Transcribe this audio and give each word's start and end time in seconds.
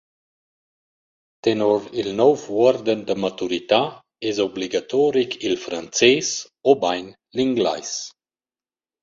Tenor 1.47 1.81
il 2.01 2.09
nouv 2.19 2.39
uorden 2.61 3.01
da 3.07 3.15
maturità 3.25 3.81
es 4.29 4.37
obligatoric 4.49 5.29
il 5.47 5.55
frances 5.65 6.27
obain 6.73 7.05
l’inglais. 7.35 7.91